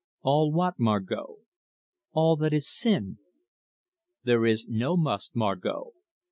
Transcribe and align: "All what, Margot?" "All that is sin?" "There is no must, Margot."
"All 0.23 0.51
what, 0.51 0.79
Margot?" 0.79 1.37
"All 2.13 2.35
that 2.37 2.53
is 2.53 2.67
sin?" 2.67 3.19
"There 4.23 4.47
is 4.47 4.65
no 4.67 4.97
must, 4.97 5.35
Margot." 5.35 5.91